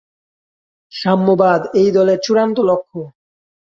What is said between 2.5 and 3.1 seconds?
লক্ষ্য।